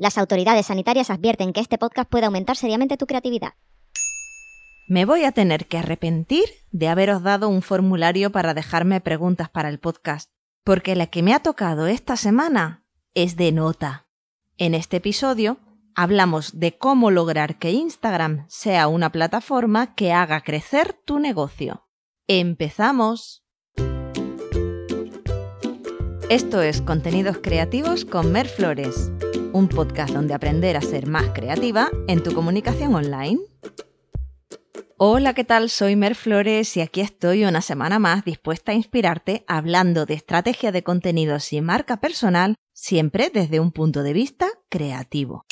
[0.00, 3.52] Las autoridades sanitarias advierten que este podcast puede aumentar seriamente tu creatividad.
[4.88, 9.68] Me voy a tener que arrepentir de haberos dado un formulario para dejarme preguntas para
[9.68, 10.30] el podcast,
[10.64, 14.06] porque la que me ha tocado esta semana es de nota.
[14.56, 15.58] En este episodio
[15.94, 21.90] hablamos de cómo lograr que Instagram sea una plataforma que haga crecer tu negocio.
[22.26, 23.44] ¡Empezamos!
[26.30, 29.10] Esto es Contenidos Creativos con Mer Flores,
[29.52, 33.40] un podcast donde aprender a ser más creativa en tu comunicación online.
[34.96, 35.70] Hola, ¿qué tal?
[35.70, 40.72] Soy Mer Flores y aquí estoy una semana más dispuesta a inspirarte hablando de estrategia
[40.72, 45.46] de contenidos y marca personal, siempre desde un punto de vista creativo.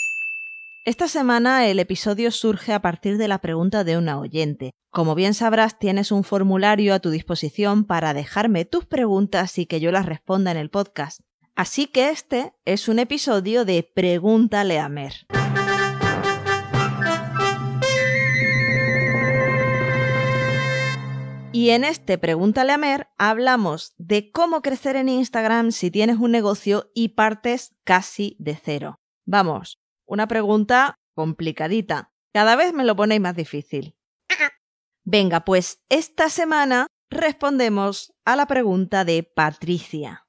[0.85, 4.73] Esta semana el episodio surge a partir de la pregunta de una oyente.
[4.91, 9.81] Como bien sabrás, tienes un formulario a tu disposición para dejarme tus preguntas y que
[9.81, 11.21] yo las responda en el podcast.
[11.59, 15.27] Así que este es un episodio de Pregúntale a Mer.
[21.51, 26.31] Y en este Pregúntale a Mer hablamos de cómo crecer en Instagram si tienes un
[26.31, 29.01] negocio y partes casi de cero.
[29.27, 32.13] Vamos, una pregunta complicadita.
[32.33, 33.97] Cada vez me lo ponéis más difícil.
[35.03, 40.25] Venga, pues esta semana respondemos a la pregunta de Patricia.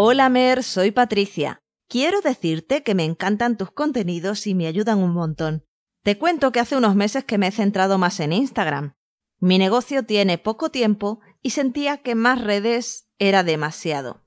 [0.00, 1.58] Hola Mer, soy Patricia.
[1.88, 5.64] Quiero decirte que me encantan tus contenidos y me ayudan un montón.
[6.04, 8.94] Te cuento que hace unos meses que me he centrado más en Instagram.
[9.40, 14.22] Mi negocio tiene poco tiempo y sentía que más redes era demasiado.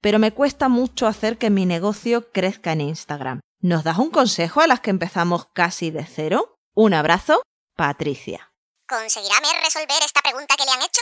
[0.00, 3.40] Pero me cuesta mucho hacer que mi negocio crezca en Instagram.
[3.60, 6.56] ¿Nos das un consejo a las que empezamos casi de cero?
[6.72, 7.42] Un abrazo,
[7.74, 8.52] Patricia.
[8.88, 11.00] ¿Conseguirá Mer resolver esta pregunta que le han hecho?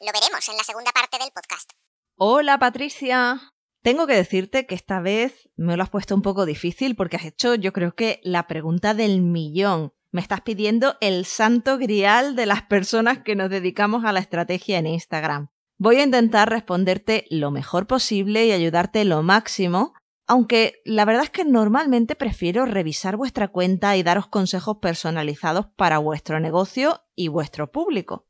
[0.00, 1.72] Lo veremos en la segunda parte del podcast.
[2.14, 3.40] Hola, Patricia.
[3.82, 7.24] Tengo que decirte que esta vez me lo has puesto un poco difícil porque has
[7.24, 9.92] hecho yo creo que la pregunta del millón.
[10.12, 14.78] Me estás pidiendo el santo grial de las personas que nos dedicamos a la estrategia
[14.78, 15.48] en Instagram.
[15.78, 19.94] Voy a intentar responderte lo mejor posible y ayudarte lo máximo,
[20.28, 25.98] aunque la verdad es que normalmente prefiero revisar vuestra cuenta y daros consejos personalizados para
[25.98, 28.27] vuestro negocio y vuestro público.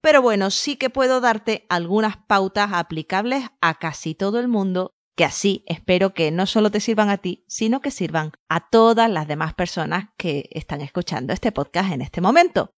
[0.00, 5.24] Pero bueno, sí que puedo darte algunas pautas aplicables a casi todo el mundo que
[5.24, 9.28] así espero que no solo te sirvan a ti, sino que sirvan a todas las
[9.28, 12.70] demás personas que están escuchando este podcast en este momento.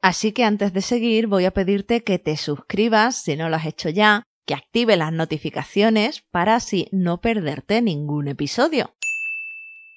[0.00, 3.66] Así que antes de seguir voy a pedirte que te suscribas si no lo has
[3.66, 8.94] hecho ya, que active las notificaciones para así no perderte ningún episodio.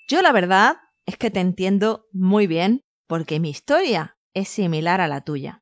[0.09, 5.07] Yo la verdad es que te entiendo muy bien porque mi historia es similar a
[5.07, 5.60] la tuya.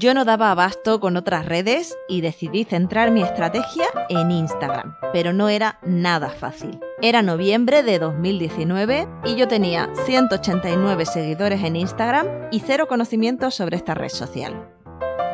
[0.00, 5.34] Yo no daba abasto con otras redes y decidí centrar mi estrategia en Instagram, pero
[5.34, 6.80] no era nada fácil.
[7.02, 13.76] Era noviembre de 2019 y yo tenía 189 seguidores en Instagram y cero conocimientos sobre
[13.76, 14.70] esta red social.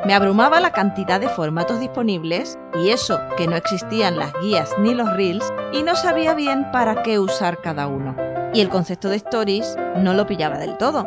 [0.05, 4.95] Me abrumaba la cantidad de formatos disponibles y eso que no existían las guías ni
[4.95, 8.17] los reels y no sabía bien para qué usar cada uno.
[8.53, 11.07] Y el concepto de stories no lo pillaba del todo.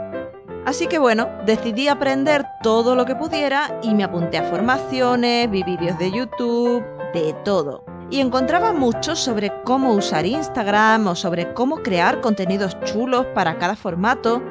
[0.65, 5.63] Así que bueno, decidí aprender todo lo que pudiera y me apunté a formaciones, vi
[5.63, 6.83] vídeos de YouTube,
[7.13, 7.83] de todo.
[8.11, 13.75] Y encontraba mucho sobre cómo usar Instagram o sobre cómo crear contenidos chulos para cada
[13.75, 14.41] formato,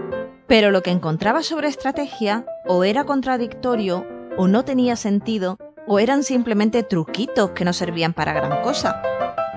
[0.47, 6.23] pero lo que encontraba sobre estrategia o era contradictorio o no tenía sentido o eran
[6.23, 9.03] simplemente truquitos que no servían para gran cosa.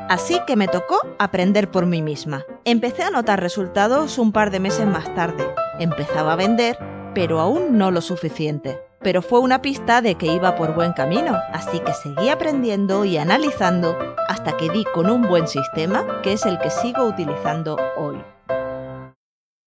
[0.09, 2.43] Así que me tocó aprender por mí misma.
[2.65, 5.45] Empecé a notar resultados un par de meses más tarde
[5.81, 6.77] Empezaba a vender,
[7.15, 8.77] pero aún no lo suficiente.
[9.01, 13.17] Pero fue una pista de que iba por buen camino, así que seguí aprendiendo y
[13.17, 13.97] analizando
[14.27, 18.23] hasta que di con un buen sistema, que es el que sigo utilizando hoy.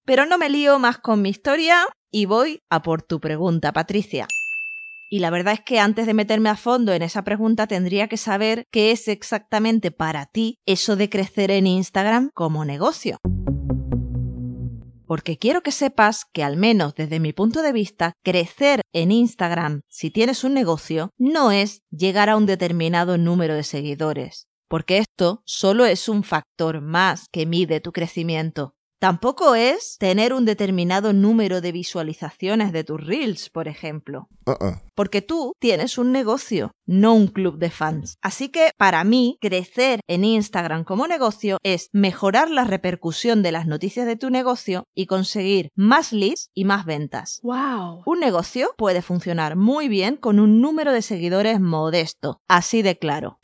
[0.05, 4.29] Pero no me lío más con mi historia y voy a por tu pregunta, Patricia.
[5.11, 8.19] Y la verdad es que antes de meterme a fondo en esa pregunta tendría que
[8.19, 13.19] saber qué es exactamente para ti eso de crecer en Instagram como negocio
[15.15, 19.83] porque quiero que sepas que al menos desde mi punto de vista, crecer en Instagram
[19.89, 25.41] si tienes un negocio no es llegar a un determinado número de seguidores, porque esto
[25.47, 28.75] solo es un factor más que mide tu crecimiento.
[28.99, 34.29] Tampoco es tener un determinado número de visualizaciones de tus reels, por ejemplo.
[34.47, 34.79] Uh-uh.
[34.95, 38.17] Porque tú tienes un negocio, no un club de fans.
[38.23, 43.67] Así que para mí, crecer en Instagram como negocio es mejorar la repercusión de las
[43.67, 47.41] noticias de tu negocio y conseguir más leads y más ventas.
[47.43, 48.03] Wow.
[48.07, 53.39] Un negocio puede funcionar muy bien con un número de seguidores modesto, así de claro.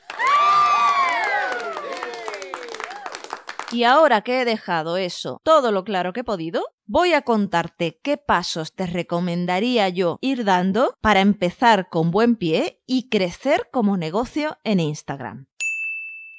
[3.73, 8.01] Y ahora que he dejado eso todo lo claro que he podido, voy a contarte
[8.03, 13.97] qué pasos te recomendaría yo ir dando para empezar con buen pie y crecer como
[13.97, 15.47] negocio en Instagram.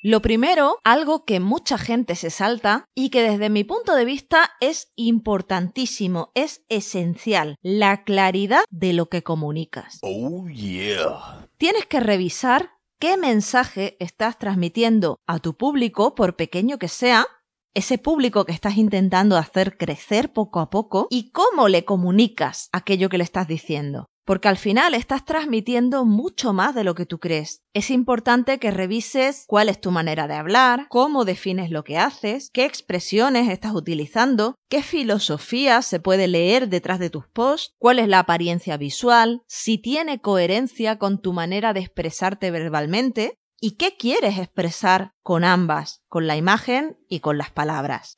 [0.04, 4.50] Lo primero, algo que mucha gente se salta y que desde mi punto de vista
[4.60, 10.00] es importantísimo, es esencial, la claridad de lo que comunicas.
[10.02, 11.48] Oh, yeah.
[11.58, 17.26] Tienes que revisar qué mensaje estás transmitiendo a tu público, por pequeño que sea,
[17.74, 23.10] ese público que estás intentando hacer crecer poco a poco y cómo le comunicas aquello
[23.10, 24.11] que le estás diciendo.
[24.26, 27.64] Porque al final estás transmitiendo mucho más de lo que tú crees.
[27.74, 32.50] Es importante que revises cuál es tu manera de hablar, cómo defines lo que haces,
[32.54, 38.08] qué expresiones estás utilizando, qué filosofía se puede leer detrás de tus posts, cuál es
[38.08, 44.38] la apariencia visual, si tiene coherencia con tu manera de expresarte verbalmente y qué quieres
[44.40, 48.16] expresar con ambas, con la imagen y con las palabras.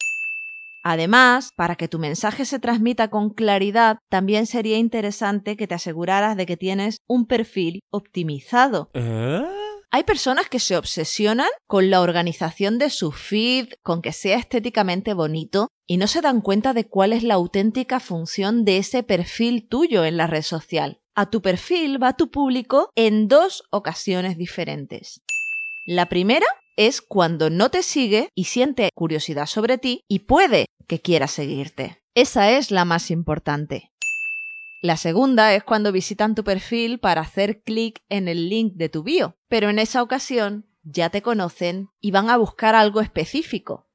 [0.83, 6.35] Además, para que tu mensaje se transmita con claridad, también sería interesante que te aseguraras
[6.35, 8.91] de que tienes un perfil optimizado.
[9.91, 15.13] Hay personas que se obsesionan con la organización de su feed, con que sea estéticamente
[15.13, 19.67] bonito, y no se dan cuenta de cuál es la auténtica función de ese perfil
[19.69, 20.99] tuyo en la red social.
[21.15, 25.21] A tu perfil va tu público en dos ocasiones diferentes.
[25.85, 30.99] La primera es cuando no te sigue y siente curiosidad sobre ti y puede que
[30.99, 32.01] quiera seguirte.
[32.15, 33.91] Esa es la más importante.
[34.81, 39.03] La segunda es cuando visitan tu perfil para hacer clic en el link de tu
[39.03, 43.87] bio, pero en esa ocasión ya te conocen y van a buscar algo específico.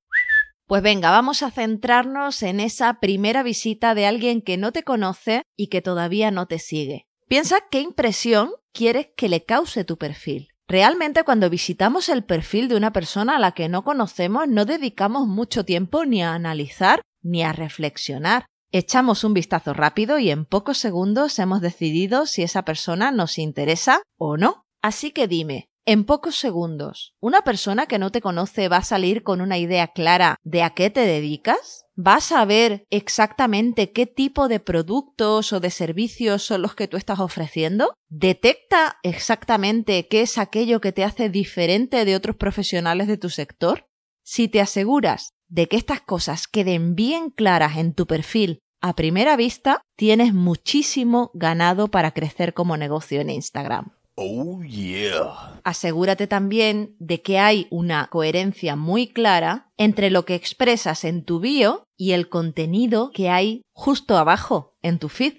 [0.66, 5.42] Pues venga, vamos a centrarnos en esa primera visita de alguien que no te conoce
[5.56, 7.06] y que todavía no te sigue.
[7.26, 10.48] Piensa qué impresión quieres que le cause tu perfil.
[10.68, 15.26] Realmente cuando visitamos el perfil de una persona a la que no conocemos no dedicamos
[15.26, 18.44] mucho tiempo ni a analizar ni a reflexionar.
[18.70, 24.02] Echamos un vistazo rápido y en pocos segundos hemos decidido si esa persona nos interesa
[24.18, 24.66] o no.
[24.82, 29.22] Así que dime, en pocos segundos, ¿una persona que no te conoce va a salir
[29.22, 31.86] con una idea clara de a qué te dedicas?
[31.98, 36.98] ¿Va a saber exactamente qué tipo de productos o de servicios son los que tú
[36.98, 37.94] estás ofreciendo?
[38.10, 43.86] ¿Detecta exactamente qué es aquello que te hace diferente de otros profesionales de tu sector?
[44.22, 49.36] Si te aseguras de que estas cosas queden bien claras en tu perfil a primera
[49.36, 53.97] vista, tienes muchísimo ganado para crecer como negocio en Instagram.
[54.20, 55.60] Oh, yeah.
[55.62, 61.38] Asegúrate también de que hay una coherencia muy clara entre lo que expresas en tu
[61.38, 65.34] bio y el contenido que hay justo abajo en tu feed.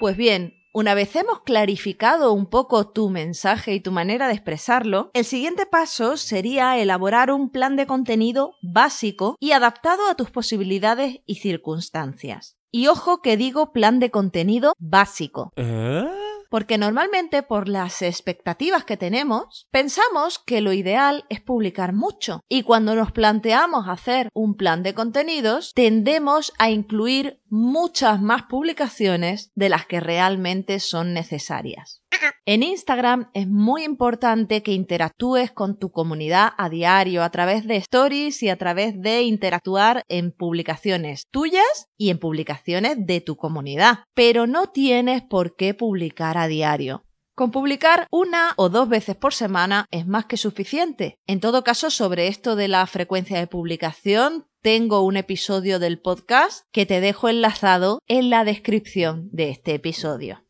[0.00, 5.12] Pues bien, una vez hemos clarificado un poco tu mensaje y tu manera de expresarlo,
[5.14, 11.20] el siguiente paso sería elaborar un plan de contenido básico y adaptado a tus posibilidades
[11.26, 12.56] y circunstancias.
[12.72, 15.52] Y ojo que digo plan de contenido básico.
[16.54, 22.42] Porque normalmente por las expectativas que tenemos, pensamos que lo ideal es publicar mucho.
[22.48, 29.50] Y cuando nos planteamos hacer un plan de contenidos, tendemos a incluir muchas más publicaciones
[29.56, 32.03] de las que realmente son necesarias.
[32.46, 37.76] En Instagram es muy importante que interactúes con tu comunidad a diario a través de
[37.76, 44.00] stories y a través de interactuar en publicaciones tuyas y en publicaciones de tu comunidad.
[44.12, 47.06] Pero no tienes por qué publicar a diario.
[47.34, 51.16] Con publicar una o dos veces por semana es más que suficiente.
[51.26, 56.66] En todo caso, sobre esto de la frecuencia de publicación, tengo un episodio del podcast
[56.72, 60.44] que te dejo enlazado en la descripción de este episodio.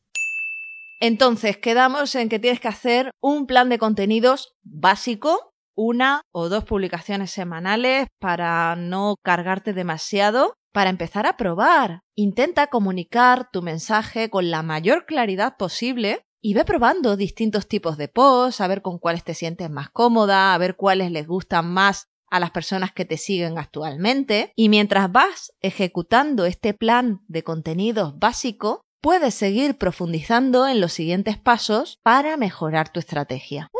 [1.01, 6.65] Entonces, quedamos en que tienes que hacer un plan de contenidos básico, una o dos
[6.65, 12.01] publicaciones semanales para no cargarte demasiado, para empezar a probar.
[12.15, 18.09] Intenta comunicar tu mensaje con la mayor claridad posible y ve probando distintos tipos de
[18.09, 22.09] posts, a ver con cuáles te sientes más cómoda, a ver cuáles les gustan más
[22.31, 24.53] a las personas que te siguen actualmente.
[24.57, 31.37] Y mientras vas ejecutando este plan de contenidos básico, puedes seguir profundizando en los siguientes
[31.37, 33.71] pasos para mejorar tu estrategia.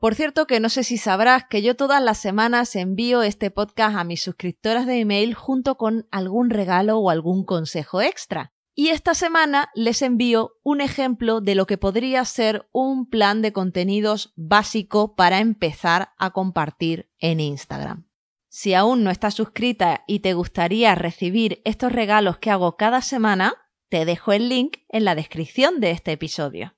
[0.00, 3.96] Por cierto que no sé si sabrás que yo todas las semanas envío este podcast
[3.96, 8.52] a mis suscriptoras de email junto con algún regalo o algún consejo extra.
[8.74, 13.52] Y esta semana les envío un ejemplo de lo que podría ser un plan de
[13.52, 18.08] contenidos básico para empezar a compartir en Instagram.
[18.48, 23.63] Si aún no estás suscrita y te gustaría recibir estos regalos que hago cada semana,
[23.94, 26.74] te dejo el link en la descripción de este episodio.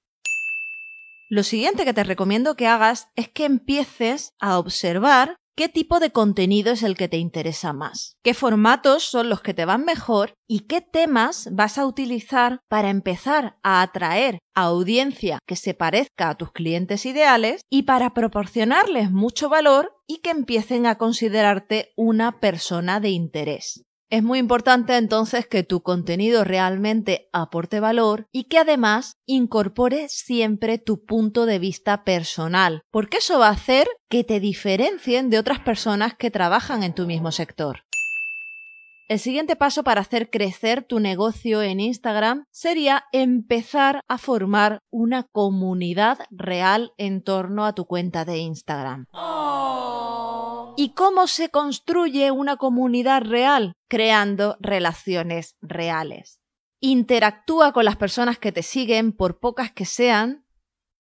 [1.30, 6.11] Lo siguiente que te recomiendo que hagas es que empieces a observar qué tipo de
[6.11, 10.35] contenido es el que te interesa más, qué formatos son los que te van mejor
[10.46, 16.28] y qué temas vas a utilizar para empezar a atraer a audiencia que se parezca
[16.28, 22.40] a tus clientes ideales y para proporcionarles mucho valor y que empiecen a considerarte una
[22.40, 23.87] persona de interés.
[24.08, 30.78] Es muy importante entonces que tu contenido realmente aporte valor y que además incorpore siempre
[30.78, 35.58] tu punto de vista personal, porque eso va a hacer que te diferencien de otras
[35.58, 37.80] personas que trabajan en tu mismo sector.
[39.08, 45.25] El siguiente paso para hacer crecer tu negocio en Instagram sería empezar a formar una
[45.25, 49.06] comunidad real en torno a tu cuenta de Instagram.
[50.78, 53.73] ¿Y cómo se construye una comunidad real?
[53.88, 56.38] Creando relaciones reales.
[56.80, 60.45] Interactúa con las personas que te siguen, por pocas que sean,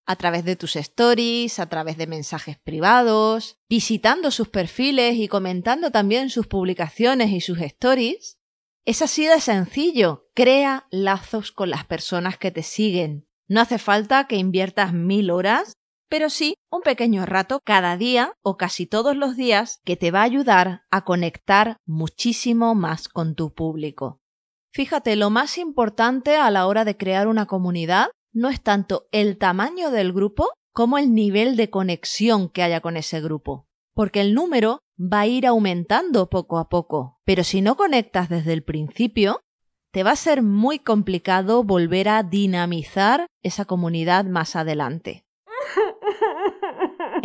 [0.06, 5.90] a través de tus stories, a través de mensajes privados, visitando sus perfiles y comentando
[5.90, 8.38] también sus publicaciones y sus stories.
[8.86, 10.30] Es así de sencillo.
[10.32, 13.28] Crea lazos con las personas que te siguen.
[13.46, 15.74] No hace falta que inviertas mil horas
[16.08, 20.20] pero sí un pequeño rato cada día o casi todos los días que te va
[20.20, 24.20] a ayudar a conectar muchísimo más con tu público.
[24.72, 29.38] Fíjate, lo más importante a la hora de crear una comunidad no es tanto el
[29.38, 34.34] tamaño del grupo como el nivel de conexión que haya con ese grupo, porque el
[34.34, 39.40] número va a ir aumentando poco a poco, pero si no conectas desde el principio,
[39.90, 45.25] te va a ser muy complicado volver a dinamizar esa comunidad más adelante.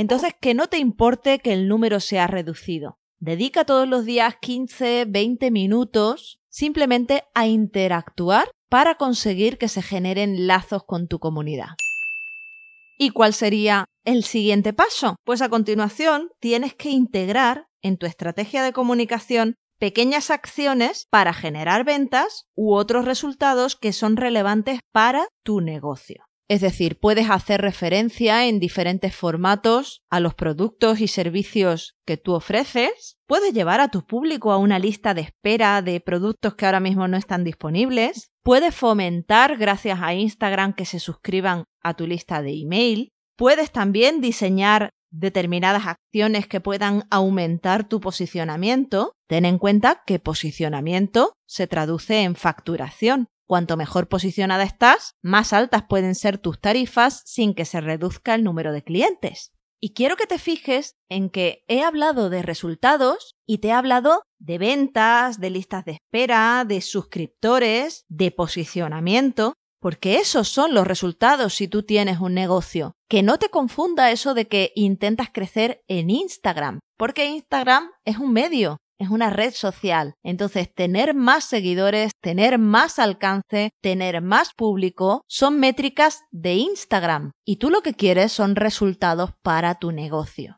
[0.01, 2.97] Entonces, que no te importe que el número sea reducido.
[3.19, 10.47] Dedica todos los días 15, 20 minutos simplemente a interactuar para conseguir que se generen
[10.47, 11.75] lazos con tu comunidad.
[12.97, 15.17] ¿Y cuál sería el siguiente paso?
[15.23, 21.83] Pues a continuación tienes que integrar en tu estrategia de comunicación pequeñas acciones para generar
[21.83, 26.25] ventas u otros resultados que son relevantes para tu negocio.
[26.51, 32.33] Es decir, puedes hacer referencia en diferentes formatos a los productos y servicios que tú
[32.33, 33.15] ofreces.
[33.25, 37.07] Puedes llevar a tu público a una lista de espera de productos que ahora mismo
[37.07, 38.31] no están disponibles.
[38.43, 43.13] Puedes fomentar, gracias a Instagram, que se suscriban a tu lista de email.
[43.37, 49.13] Puedes también diseñar determinadas acciones que puedan aumentar tu posicionamiento.
[49.29, 53.29] Ten en cuenta que posicionamiento se traduce en facturación.
[53.51, 58.45] Cuanto mejor posicionada estás, más altas pueden ser tus tarifas sin que se reduzca el
[58.45, 59.51] número de clientes.
[59.77, 64.23] Y quiero que te fijes en que he hablado de resultados y te he hablado
[64.39, 71.53] de ventas, de listas de espera, de suscriptores, de posicionamiento, porque esos son los resultados
[71.53, 72.93] si tú tienes un negocio.
[73.09, 78.31] Que no te confunda eso de que intentas crecer en Instagram, porque Instagram es un
[78.31, 80.13] medio, es una red social.
[80.23, 87.31] Entonces, tener más seguidores, tener más alcance, tener más público, son métricas de Instagram.
[87.43, 90.57] Y tú lo que quieres son resultados para tu negocio.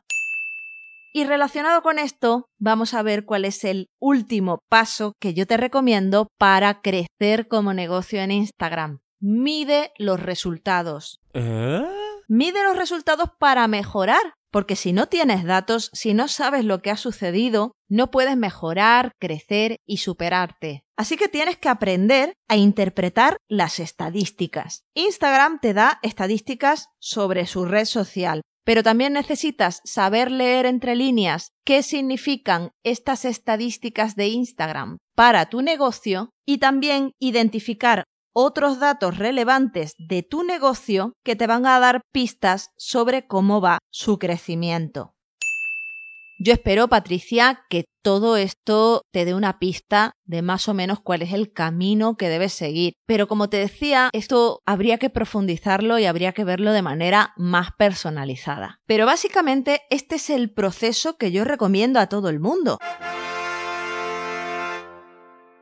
[1.16, 5.56] Y relacionado con esto, vamos a ver cuál es el último paso que yo te
[5.56, 8.98] recomiendo para crecer como negocio en Instagram.
[9.20, 11.20] Mide los resultados.
[11.32, 11.84] ¿Eh?
[12.28, 16.92] Mide los resultados para mejorar, porque si no tienes datos, si no sabes lo que
[16.92, 20.84] ha sucedido, no puedes mejorar, crecer y superarte.
[20.96, 24.84] Así que tienes que aprender a interpretar las estadísticas.
[24.94, 31.50] Instagram te da estadísticas sobre su red social, pero también necesitas saber leer entre líneas
[31.64, 39.94] qué significan estas estadísticas de Instagram para tu negocio y también identificar otros datos relevantes
[39.96, 45.14] de tu negocio que te van a dar pistas sobre cómo va su crecimiento.
[46.38, 51.22] Yo espero, Patricia, que todo esto te dé una pista de más o menos cuál
[51.22, 52.92] es el camino que debes seguir.
[53.06, 57.68] Pero como te decía, esto habría que profundizarlo y habría que verlo de manera más
[57.78, 58.80] personalizada.
[58.86, 62.78] Pero básicamente este es el proceso que yo recomiendo a todo el mundo.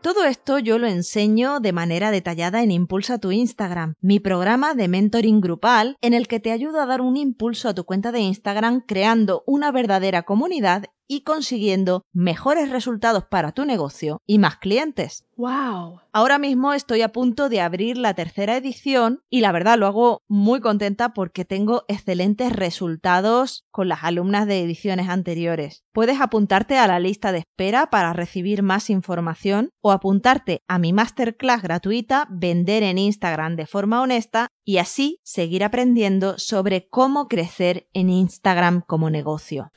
[0.02, 4.88] Todo esto yo lo enseño de manera detallada en Impulsa tu Instagram, mi programa de
[4.88, 8.18] mentoring grupal en el que te ayudo a dar un impulso a tu cuenta de
[8.18, 15.26] Instagram creando una verdadera comunidad y consiguiendo mejores resultados para tu negocio y más clientes.
[15.36, 16.00] ¡Wow!
[16.12, 20.22] Ahora mismo estoy a punto de abrir la tercera edición y la verdad lo hago
[20.28, 25.84] muy contenta porque tengo excelentes resultados con las alumnas de ediciones anteriores.
[25.92, 30.92] Puedes apuntarte a la lista de espera para recibir más información o apuntarte a mi
[30.92, 37.88] masterclass gratuita Vender en Instagram de forma honesta y así seguir aprendiendo sobre cómo crecer
[37.92, 39.72] en Instagram como negocio.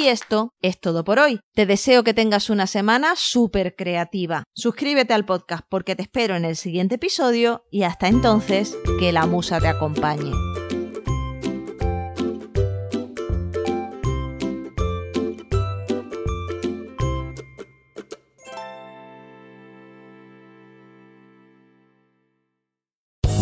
[0.00, 1.40] Y esto es todo por hoy.
[1.54, 4.44] Te deseo que tengas una semana súper creativa.
[4.54, 9.26] Suscríbete al podcast porque te espero en el siguiente episodio y hasta entonces, que la
[9.26, 10.32] musa te acompañe.